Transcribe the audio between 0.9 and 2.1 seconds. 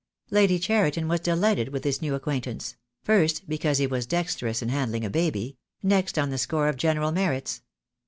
was delighted with this